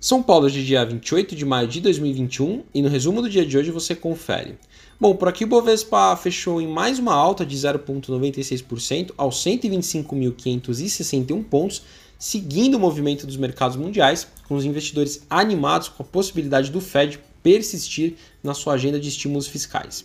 [0.00, 3.58] São Paulo de dia 28 de maio de 2021 e no resumo do dia de
[3.58, 4.56] hoje você confere.
[5.00, 11.82] Bom, por aqui o Bovespa fechou em mais uma alta de 0,96% aos 125.561 pontos,
[12.16, 17.18] seguindo o movimento dos mercados mundiais, com os investidores animados com a possibilidade do Fed
[17.42, 20.04] persistir na sua agenda de estímulos fiscais.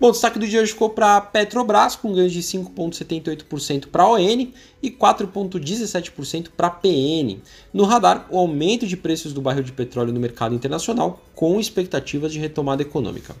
[0.00, 4.10] Bom, o destaque do dia hoje ficou para Petrobras, com ganhos de 5,78% para a
[4.12, 4.48] ON
[4.82, 7.38] e 4,17% para a PN.
[7.72, 12.32] No radar, o aumento de preços do barril de petróleo no mercado internacional, com expectativas
[12.32, 13.36] de retomada econômica.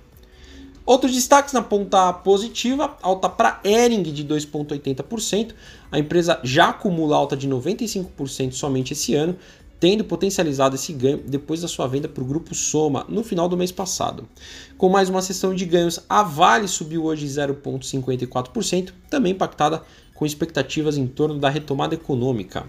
[0.84, 5.54] Outros destaques na ponta positiva, alta para Ering de 2,80%.
[5.92, 9.36] A empresa já acumula alta de 95% somente esse ano,
[9.80, 13.56] tendo potencializado esse ganho depois da sua venda para o grupo Soma no final do
[13.56, 14.28] mês passado.
[14.76, 19.82] Com mais uma sessão de ganhos, a Vale subiu hoje 0,54%, também impactada
[20.20, 22.66] com expectativas em torno da retomada econômica.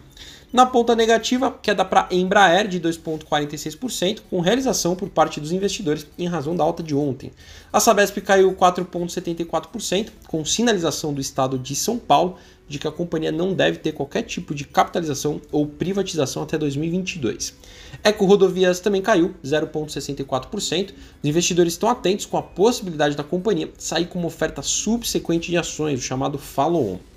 [0.54, 6.28] Na ponta negativa, queda para Embraer de 2,46%, com realização por parte dos investidores em
[6.28, 7.30] razão da alta de ontem.
[7.72, 12.38] A Sabesp caiu 4,74%, com sinalização do estado de São Paulo
[12.70, 17.54] de que a companhia não deve ter qualquer tipo de capitalização ou privatização até 2022.
[18.02, 20.92] Eco Rodovias também caiu 0,64%.
[21.22, 25.58] Os investidores estão atentos com a possibilidade da companhia sair com uma oferta subsequente de
[25.58, 27.11] ações, o chamado follow-on.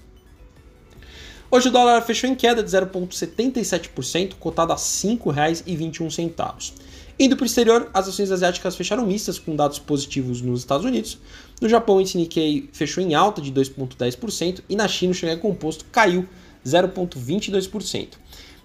[1.54, 6.72] Hoje o dólar fechou em queda de 0,77%, cotado a R$ 5,21.
[7.16, 11.16] Indo para o exterior, as ações asiáticas fecharam mistas com dados positivos nos Estados Unidos.
[11.60, 15.36] No Japão, o índice Nikkei fechou em alta de 2,10% e na China o Xangai
[15.36, 16.26] Composto caiu
[16.66, 18.14] 0,22%.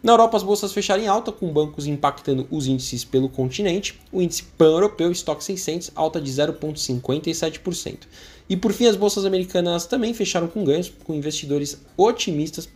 [0.01, 3.99] Na Europa, as bolsas fecharam em alta, com bancos impactando os índices pelo continente.
[4.13, 7.97] O índice pan-europeu, Stock 600, alta de 0,57%.
[8.49, 12.69] E por fim, as bolsas americanas também fecharam com ganhos, com investidores otimistas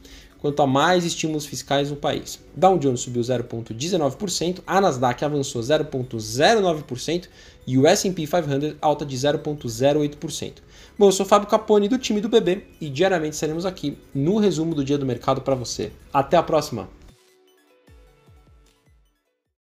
[0.43, 2.38] quanto a mais estímulos fiscais no país.
[2.53, 7.30] Dow Jones subiu 0,19%, a Nasdaq avançou 0,09%
[7.65, 10.55] e o S&P 500 alta de 0,08%.
[10.99, 14.75] Bom, eu sou Fábio Capone do time do BB e diariamente estaremos aqui no resumo
[14.75, 15.93] do dia do mercado para você.
[16.11, 16.89] Até a próxima!